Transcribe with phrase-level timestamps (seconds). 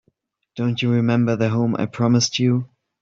[0.55, 2.67] Don't you remember the home I promised you?